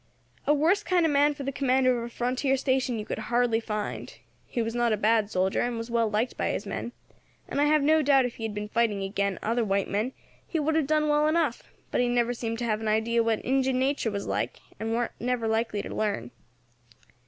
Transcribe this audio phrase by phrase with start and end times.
[0.47, 3.59] A worse kind of man for the commander of a frontier station you could hardly
[3.59, 4.17] find.
[4.47, 6.91] He was not a bad soldier, and was well liked by his men,
[7.47, 10.13] and I have no doubt if he had been fighting agin other white men
[10.47, 11.61] he would have done well enough;
[11.91, 15.11] but he never seemed to have an idee what Injin nature was like, and weren't
[15.19, 16.31] never likely to learn.